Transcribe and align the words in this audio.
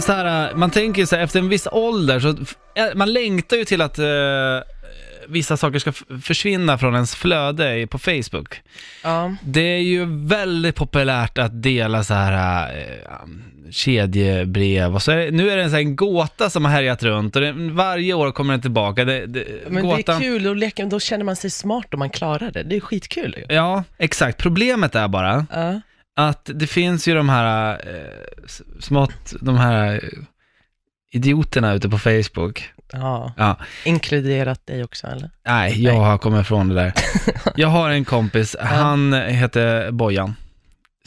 Så 0.00 0.12
här, 0.12 0.54
man 0.54 0.70
tänker 0.70 1.06
så 1.06 1.16
här, 1.16 1.22
efter 1.22 1.38
en 1.38 1.48
viss 1.48 1.68
ålder 1.72 2.20
så, 2.20 2.36
man 2.94 3.12
längtar 3.12 3.56
ju 3.56 3.64
till 3.64 3.80
att 3.80 3.98
eh, 3.98 4.04
vissa 5.28 5.56
saker 5.56 5.78
ska 5.78 5.92
försvinna 6.22 6.78
från 6.78 6.94
ens 6.94 7.14
flöde 7.14 7.76
i- 7.78 7.86
på 7.86 7.98
Facebook. 7.98 8.60
Ja. 9.04 9.34
Det 9.44 9.60
är 9.60 9.78
ju 9.82 10.26
väldigt 10.26 10.74
populärt 10.76 11.38
att 11.38 11.62
dela 11.62 12.04
så 12.04 12.14
här 12.14 12.68
eh, 12.78 13.18
kedjebrev 13.70 14.94
och 14.94 15.02
så 15.02 15.12
är 15.12 15.16
det, 15.16 15.30
nu 15.30 15.50
är 15.50 15.56
det 15.56 15.62
en 15.62 15.70
sån 15.70 15.76
här 15.76 15.82
gåta 15.94 16.50
som 16.50 16.64
har 16.64 16.72
härjat 16.72 17.02
runt 17.02 17.36
och 17.36 17.42
det, 17.42 17.52
varje 17.52 18.14
år 18.14 18.32
kommer 18.32 18.54
den 18.54 18.60
tillbaka. 18.60 19.04
Det, 19.04 19.26
det, 19.26 19.44
Men 19.68 19.88
det 19.88 20.08
är 20.08 20.20
kul 20.20 20.50
att 20.50 20.56
leka, 20.56 20.84
då 20.84 21.00
känner 21.00 21.24
man 21.24 21.36
sig 21.36 21.50
smart 21.50 21.94
om 21.94 21.98
man 21.98 22.10
klarar 22.10 22.50
det. 22.50 22.62
Det 22.62 22.76
är 22.76 22.80
skitkul 22.80 23.34
ju. 23.48 23.54
Ja, 23.54 23.84
exakt. 23.98 24.38
Problemet 24.38 24.94
är 24.94 25.08
bara 25.08 25.46
Ja. 25.52 25.80
Att 26.16 26.50
det 26.54 26.66
finns 26.66 27.08
ju 27.08 27.14
de 27.14 27.28
här 27.28 27.72
eh, 27.86 28.50
smått, 28.80 29.32
de 29.40 29.56
här 29.56 29.94
eh, 29.94 30.18
idioterna 31.12 31.72
ute 31.72 31.88
på 31.88 31.98
Facebook. 31.98 32.70
ja. 32.92 33.32
Ja, 33.36 33.56
Inkluderat 33.84 34.66
dig 34.66 34.84
också 34.84 35.06
eller? 35.06 35.30
nej, 35.46 35.82
jag 35.84 35.92
Nej. 35.94 36.02
har 36.04 36.18
kommit 36.18 36.40
ifrån 36.40 36.68
det 36.68 36.74
där. 36.74 36.92
Jag 37.56 37.68
har 37.68 37.90
en 37.90 38.04
kompis, 38.04 38.56
han 38.60 39.12
heter 39.12 39.90
Bojan 39.90 40.34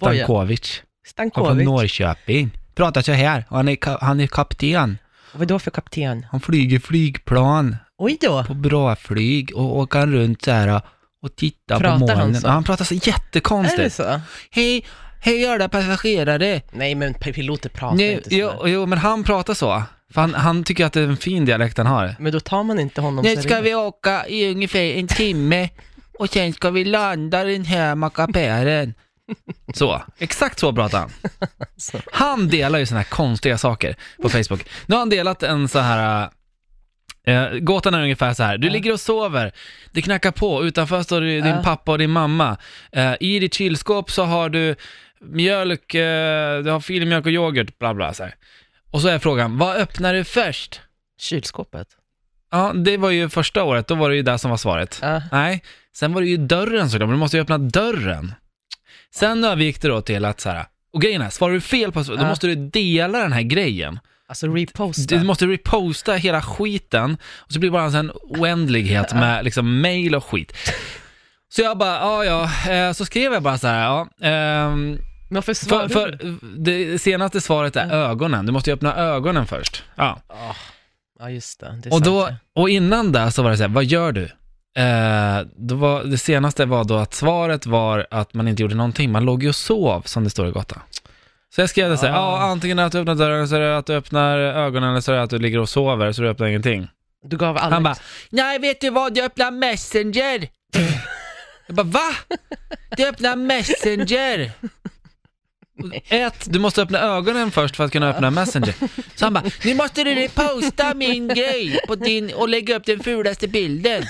Bojan. 0.00 0.16
Stankovic. 0.26 0.82
Han 1.16 1.30
från 1.30 1.32
Stankovic. 1.32 1.64
Norrköping. 1.66 2.50
Pratar 2.74 3.02
så 3.02 3.12
här, 3.12 3.44
och 3.48 3.56
han 3.56 3.68
är, 3.68 3.76
ka- 3.76 3.98
han 4.00 4.20
är 4.20 4.26
kapten. 4.26 4.98
Vad 5.34 5.48
då 5.48 5.58
för 5.58 5.70
kapten? 5.70 6.26
Han 6.30 6.40
flyger 6.40 6.78
flygplan 6.78 7.76
Oj 7.98 8.18
då! 8.20 8.44
på 8.44 8.54
bra 8.54 8.96
flyg 8.96 9.56
och 9.56 9.76
åker 9.78 10.06
runt 10.06 10.42
så 10.42 10.50
här 10.50 10.68
och 10.76 10.82
tittar 11.28 11.80
Pratar 11.80 12.06
på 12.06 12.12
han 12.12 12.18
molnen. 12.18 12.40
så? 12.40 12.46
Ja, 12.46 12.50
han 12.50 12.64
pratar 12.64 12.84
så 12.84 12.94
Är 12.94 12.98
det 13.00 13.06
jättekonstigt. 13.06 13.94
så? 13.94 14.20
Hej, 14.50 14.84
hej 15.20 15.46
alla 15.46 15.68
passagerare. 15.68 16.60
Nej 16.72 16.94
men 16.94 17.14
piloter 17.14 17.68
pratar 17.68 17.96
Nej, 17.96 18.12
inte 18.12 18.30
så. 18.30 18.36
jo, 18.36 18.52
jo, 18.68 18.86
men 18.86 18.98
han 18.98 19.24
pratar 19.24 19.54
så. 19.54 19.82
För 20.14 20.20
han, 20.20 20.34
han 20.34 20.64
tycker 20.64 20.84
att 20.86 20.92
det 20.92 21.00
är 21.00 21.04
en 21.08 21.16
fin 21.16 21.44
dialekt 21.44 21.76
han 21.78 21.86
har. 21.86 22.16
Men 22.18 22.32
då 22.32 22.40
tar 22.40 22.62
man 22.62 22.78
inte 22.78 23.00
honom 23.00 23.22
Nu 23.22 23.28
seriöst. 23.28 23.48
ska 23.48 23.60
vi 23.60 23.74
åka 23.74 24.26
i 24.26 24.50
ungefär 24.50 24.80
en 24.80 25.06
timme 25.08 25.68
och 26.18 26.28
sen 26.30 26.52
ska 26.52 26.70
vi 26.70 26.84
landa 26.84 27.44
den 27.44 27.64
här 27.64 27.94
mackapären. 27.94 28.94
Så, 29.74 30.02
exakt 30.18 30.58
så 30.58 30.72
pratar 30.72 30.98
han. 30.98 31.10
Så. 31.76 31.98
Han 32.12 32.48
delar 32.48 32.78
ju 32.78 32.86
såna 32.86 33.00
här 33.00 33.08
konstiga 33.10 33.58
saker 33.58 33.96
på 34.22 34.28
Facebook. 34.28 34.66
Nu 34.86 34.94
har 34.94 34.98
han 35.00 35.08
delat 35.10 35.42
en 35.42 35.68
så 35.68 35.78
här 35.78 36.30
Eh, 37.26 37.48
gåtan 37.50 37.94
är 37.94 38.02
ungefär 38.02 38.34
så 38.34 38.42
här. 38.42 38.58
du 38.58 38.70
ligger 38.70 38.92
och 38.92 39.00
sover, 39.00 39.52
det 39.92 40.02
knackar 40.02 40.30
på, 40.30 40.64
utanför 40.64 41.02
står 41.02 41.20
din 41.20 41.46
Ja. 41.46 41.60
pappa 41.64 41.92
och 41.92 41.98
din 41.98 42.10
mamma. 42.10 42.56
Eh, 42.92 43.14
I 43.20 43.38
ditt 43.38 43.54
kylskåp 43.54 44.10
så 44.10 44.24
har 44.24 44.48
du 44.48 44.76
mjölk, 45.20 45.94
eh, 45.94 46.62
du 46.62 46.70
har 46.70 46.80
filmjölk 46.80 47.26
och 47.26 47.32
yoghurt, 47.32 47.78
bla 47.78 47.94
bla 47.94 48.14
så 48.14 48.22
här. 48.22 48.34
Och 48.90 49.00
så 49.00 49.08
är 49.08 49.18
frågan, 49.18 49.58
vad 49.58 49.76
öppnar 49.76 50.14
du 50.14 50.24
först? 50.24 50.80
Kylskåpet. 51.20 51.86
Ja, 52.50 52.72
det 52.74 52.96
var 52.96 53.10
ju 53.10 53.28
första 53.28 53.62
året, 53.64 53.86
då 53.86 53.94
var 53.94 54.10
det 54.10 54.16
ju 54.16 54.22
det 54.22 54.38
som 54.38 54.50
var 54.50 54.58
svaret. 54.58 54.98
Ja. 55.02 55.22
Nej, 55.32 55.62
sen 55.94 56.12
var 56.12 56.20
det 56.20 56.26
ju 56.28 56.36
dörren 56.36 56.90
såklart, 56.90 57.08
men 57.08 57.16
du 57.16 57.20
måste 57.20 57.36
ju 57.36 57.42
öppna 57.42 57.58
dörren. 57.58 58.34
Sen 59.14 59.44
övergick 59.44 59.82
det 59.82 59.88
då 59.88 60.00
till 60.00 60.24
att 60.24 60.40
så 60.40 60.50
här, 60.50 60.64
och 60.92 61.02
grejen 61.02 61.22
är, 61.22 61.30
svarar 61.30 61.52
du 61.54 61.60
fel 61.60 61.92
på 61.92 62.02
då 62.02 62.14
Ja. 62.14 62.28
måste 62.28 62.46
du 62.46 62.54
dela 62.54 63.18
den 63.18 63.32
här 63.32 63.42
grejen. 63.42 63.98
Alltså 64.32 64.46
reposta. 64.46 65.16
Du 65.16 65.24
måste 65.24 65.46
reposta 65.46 66.12
hela 66.12 66.42
skiten, 66.42 67.16
och 67.38 67.52
så 67.52 67.58
blir 67.58 67.70
det 67.70 67.72
bara 67.72 67.84
en 67.84 67.92
sån 67.92 68.10
oändlighet 68.10 69.14
med 69.14 69.44
liksom 69.44 69.80
mail 69.80 70.14
och 70.14 70.24
skit. 70.24 70.52
Så 71.48 71.62
jag 71.62 71.78
bara, 71.78 71.96
ja 71.96 72.24
ja, 72.24 72.72
eh, 72.72 72.92
så 72.92 73.04
skrev 73.04 73.32
jag 73.32 73.42
bara 73.42 73.58
så 73.58 73.66
här, 73.66 73.84
ja, 73.84 74.08
ehm, 74.28 74.98
varför 75.30 75.54
för, 75.54 75.66
svarar 75.66 75.88
för 75.88 76.10
du? 76.10 76.38
det 76.58 76.98
senaste 76.98 77.40
svaret 77.40 77.76
är 77.76 77.90
ögonen, 77.90 78.46
du 78.46 78.52
måste 78.52 78.70
ju 78.70 78.74
öppna 78.74 78.96
ögonen 78.96 79.46
först. 79.46 79.82
Ja. 79.94 80.20
Ah. 80.28 80.54
Ja 81.18 81.30
just 81.30 81.60
det, 81.60 81.66
det 81.82 81.88
är 81.88 81.92
Och, 81.92 81.98
sant 81.98 82.04
då, 82.04 82.26
det. 82.26 82.36
och 82.54 82.68
innan 82.70 83.12
det 83.12 83.30
så 83.30 83.42
var 83.42 83.50
det 83.50 83.56
så 83.56 83.62
här, 83.62 83.70
vad 83.70 83.84
gör 83.84 84.12
du? 84.12 84.24
Eh, 84.82 85.46
då 85.56 85.74
var, 85.74 86.04
det 86.04 86.18
senaste 86.18 86.64
var 86.64 86.84
då 86.84 86.96
att 86.96 87.14
svaret 87.14 87.66
var 87.66 88.06
att 88.10 88.34
man 88.34 88.48
inte 88.48 88.62
gjorde 88.62 88.74
någonting, 88.74 89.12
man 89.12 89.24
låg 89.24 89.42
ju 89.42 89.48
och 89.48 89.56
sov 89.56 90.02
som 90.06 90.24
det 90.24 90.30
står 90.30 90.48
i 90.48 90.52
gatan. 90.52 90.80
Så 91.54 91.60
jag 91.60 91.70
skrev 91.70 91.90
det 91.90 91.98
så 91.98 92.06
här, 92.06 92.12
Ah. 92.12 92.16
ja 92.16 92.38
antingen 92.42 92.78
att 92.78 92.92
du 92.92 92.98
öppnar 92.98 93.14
dörren 93.14 93.48
så 93.48 93.56
är 93.56 93.60
det 93.60 93.78
att 93.78 93.86
du 93.86 93.94
öppnar 93.94 94.38
ögonen 94.38 94.90
eller 94.90 95.00
så 95.00 95.12
är 95.12 95.16
det 95.16 95.22
att 95.22 95.30
du 95.30 95.38
ligger 95.38 95.58
och 95.58 95.68
sover 95.68 96.12
så 96.12 96.22
du 96.22 96.28
öppnar 96.28 96.46
ingenting. 96.46 96.88
Du 97.24 97.36
gav 97.36 97.56
Alex... 97.56 97.72
Han 97.72 97.82
bara, 97.82 97.94
nej 98.30 98.58
vet 98.58 98.80
du 98.80 98.90
vad, 98.90 99.16
jag 99.16 99.24
öppnar 99.26 99.50
messenger. 99.50 100.48
jag 101.66 101.76
bara, 101.76 101.82
va? 101.86 102.10
Du 102.96 103.08
öppnar 103.08 103.36
messenger. 103.36 104.52
Ett, 106.08 106.46
du 106.52 106.58
måste 106.58 106.82
öppna 106.82 107.00
ögonen 107.00 107.50
först 107.50 107.76
för 107.76 107.84
att 107.84 107.92
kunna 107.92 108.08
öppna 108.10 108.30
messenger. 108.30 108.74
Så 109.14 109.26
han 109.26 109.34
bara, 109.34 109.44
nu 109.64 109.74
måste 109.74 110.04
du 110.04 110.14
reposta 110.14 110.94
min 110.94 111.28
grej 111.28 111.78
på 111.86 111.94
din 111.94 112.32
och 112.34 112.48
lägga 112.48 112.76
upp 112.76 112.84
den 112.86 113.00
fulaste 113.00 113.48
bilden. 113.48 114.02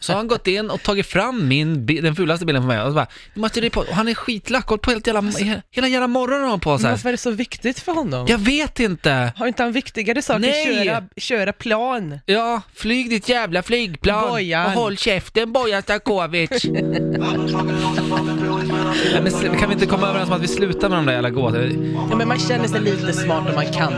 Så 0.00 0.12
har 0.12 0.16
han 0.16 0.28
gått 0.28 0.46
in 0.46 0.70
och 0.70 0.82
tagit 0.82 1.06
fram 1.06 1.48
min, 1.48 1.86
bi- 1.86 2.00
den 2.00 2.16
fulaste 2.16 2.46
bilden 2.46 2.62
på 2.62 2.66
mig 2.68 2.80
och 2.82 2.88
så 2.88 2.94
bara, 2.94 3.06
du 3.34 3.40
måste 3.40 3.60
reposta. 3.60 3.90
Och 3.90 3.96
han 3.96 4.08
är 4.08 4.14
skitlack, 4.14 4.66
hållit 4.68 4.82
på 4.82 4.90
helt 4.90 5.06
jävla, 5.06 5.32
hela 5.70 5.88
jävla 5.88 6.06
morgonen 6.06 6.42
har 6.42 6.50
han 6.50 6.60
på 6.60 6.76
här. 6.76 6.90
varför 6.90 7.08
är 7.08 7.12
det 7.12 7.18
så 7.18 7.30
viktigt 7.30 7.80
för 7.80 7.92
honom? 7.92 8.26
Jag 8.28 8.38
vet 8.38 8.80
inte. 8.80 9.32
Har 9.36 9.46
inte 9.46 9.62
han 9.62 9.72
viktigare 9.72 10.22
saker? 10.22 10.40
Nej. 10.40 10.84
Köra, 10.86 11.04
köra 11.16 11.52
plan. 11.52 12.18
Ja, 12.26 12.60
flyg 12.74 13.10
ditt 13.10 13.28
jävla 13.28 13.62
flygplan 13.62 14.28
Bojan. 14.28 14.66
och 14.66 14.72
håll 14.72 14.96
käften 14.96 15.52
Bojan 15.52 15.82
Stankovic. 15.82 16.50
Men 19.22 19.58
kan 19.58 19.68
vi 19.68 19.74
inte 19.74 19.86
komma 19.86 20.08
överens 20.08 20.28
om 20.28 20.36
att 20.36 20.42
vi 20.42 20.48
slutar 20.48 20.88
med 20.88 20.98
de 20.98 21.06
där 21.06 21.12
jävla 21.12 21.30
gåtorna? 21.30 21.64
Ja, 22.10 22.16
men 22.16 22.28
man 22.28 22.38
känner 22.38 22.68
sig 22.68 22.80
lite 22.80 23.12
smart 23.12 23.48
om 23.48 23.54
man 23.54 23.66
kan. 23.66 23.92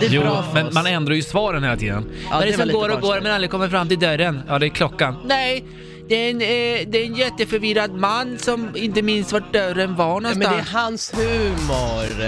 Det 0.00 0.06
är 0.06 0.10
Jo, 0.10 0.20
bra 0.22 0.42
för 0.42 0.54
men 0.54 0.66
oss. 0.66 0.74
man 0.74 0.86
ändrar 0.86 1.14
ju 1.14 1.22
svaren 1.22 1.62
hela 1.62 1.76
tiden. 1.76 2.04
Ja, 2.24 2.30
Vad 2.32 2.42
är 2.42 2.46
det 2.46 2.52
som 2.52 2.68
går 2.68 2.88
och 2.94 3.00
går 3.00 3.20
men 3.20 3.32
aldrig 3.32 3.50
kommer 3.50 3.68
fram 3.68 3.88
till 3.88 3.98
dörren? 3.98 4.40
Ja, 4.48 4.58
det 4.58 4.66
är 4.66 4.70
klockan. 4.70 5.14
Nej, 5.24 5.64
det 6.08 6.14
är 6.14 6.30
en, 6.30 6.40
eh, 6.40 6.88
det 6.90 6.98
är 7.02 7.06
en 7.06 7.14
jätteförvirrad 7.14 7.94
man 7.94 8.38
som 8.38 8.68
inte 8.74 9.02
minns 9.02 9.32
vart 9.32 9.52
dörren 9.52 9.96
var 9.96 10.04
Ja, 10.06 10.10
någonstans. 10.14 10.38
men 10.38 10.52
det 10.52 10.58
är 10.70 10.72
hans 10.82 11.12
humor. 11.14 12.22